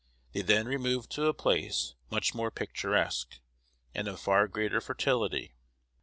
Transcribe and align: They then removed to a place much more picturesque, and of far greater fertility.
They 0.33 0.41
then 0.41 0.65
removed 0.65 1.11
to 1.11 1.27
a 1.27 1.33
place 1.35 1.93
much 2.09 2.33
more 2.33 2.49
picturesque, 2.49 3.35
and 3.93 4.07
of 4.07 4.19
far 4.19 4.47
greater 4.47 4.81
fertility. 4.81 5.53